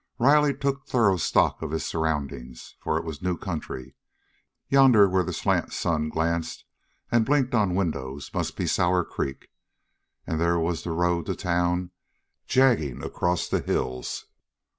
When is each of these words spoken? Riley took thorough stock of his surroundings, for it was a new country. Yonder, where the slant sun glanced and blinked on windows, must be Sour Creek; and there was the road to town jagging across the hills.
Riley 0.17 0.55
took 0.55 0.87
thorough 0.87 1.17
stock 1.17 1.61
of 1.61 1.69
his 1.69 1.85
surroundings, 1.85 2.73
for 2.83 2.97
it 2.97 3.03
was 3.03 3.21
a 3.21 3.23
new 3.23 3.37
country. 3.37 3.93
Yonder, 4.67 5.07
where 5.07 5.21
the 5.23 5.31
slant 5.31 5.71
sun 5.73 6.09
glanced 6.09 6.65
and 7.11 7.23
blinked 7.23 7.53
on 7.53 7.75
windows, 7.75 8.31
must 8.33 8.57
be 8.57 8.65
Sour 8.65 9.05
Creek; 9.05 9.51
and 10.25 10.39
there 10.41 10.57
was 10.57 10.83
the 10.83 10.89
road 10.91 11.27
to 11.27 11.35
town 11.35 11.91
jagging 12.47 13.03
across 13.03 13.47
the 13.47 13.59
hills. 13.59 14.25